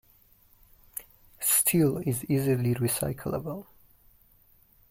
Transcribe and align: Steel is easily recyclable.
Steel 1.39 1.97
is 1.99 2.25
easily 2.25 2.73
recyclable. 2.73 3.67